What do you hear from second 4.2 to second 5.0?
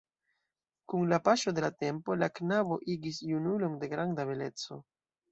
beleco.